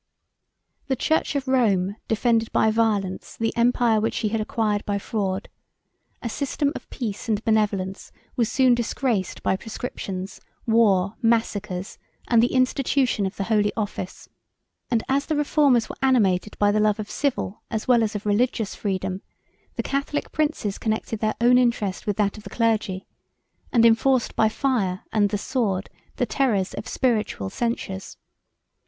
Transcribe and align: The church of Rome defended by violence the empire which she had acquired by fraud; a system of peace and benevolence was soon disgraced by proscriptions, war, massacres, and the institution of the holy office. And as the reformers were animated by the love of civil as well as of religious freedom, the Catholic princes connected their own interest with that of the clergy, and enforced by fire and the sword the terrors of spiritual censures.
The 0.87 0.95
church 0.95 1.35
of 1.35 1.47
Rome 1.47 1.95
defended 2.07 2.51
by 2.51 2.71
violence 2.71 3.37
the 3.37 3.55
empire 3.55 4.01
which 4.01 4.15
she 4.15 4.29
had 4.29 4.41
acquired 4.41 4.83
by 4.83 4.97
fraud; 4.97 5.47
a 6.23 6.27
system 6.27 6.71
of 6.73 6.89
peace 6.89 7.29
and 7.29 7.43
benevolence 7.45 8.11
was 8.35 8.51
soon 8.51 8.73
disgraced 8.73 9.43
by 9.43 9.55
proscriptions, 9.55 10.41
war, 10.65 11.17
massacres, 11.21 11.99
and 12.27 12.41
the 12.41 12.51
institution 12.55 13.27
of 13.27 13.35
the 13.35 13.43
holy 13.43 13.71
office. 13.77 14.27
And 14.89 15.03
as 15.07 15.27
the 15.27 15.35
reformers 15.35 15.87
were 15.87 15.97
animated 16.01 16.57
by 16.57 16.71
the 16.71 16.79
love 16.79 16.99
of 16.99 17.07
civil 17.11 17.61
as 17.69 17.87
well 17.87 18.01
as 18.01 18.15
of 18.15 18.25
religious 18.25 18.73
freedom, 18.73 19.21
the 19.75 19.83
Catholic 19.83 20.31
princes 20.31 20.79
connected 20.79 21.19
their 21.19 21.35
own 21.39 21.59
interest 21.59 22.07
with 22.07 22.17
that 22.17 22.39
of 22.39 22.43
the 22.43 22.49
clergy, 22.49 23.05
and 23.71 23.85
enforced 23.85 24.35
by 24.35 24.49
fire 24.49 25.01
and 25.13 25.29
the 25.29 25.37
sword 25.37 25.91
the 26.15 26.25
terrors 26.25 26.73
of 26.73 26.87
spiritual 26.87 27.51
censures. 27.51 28.17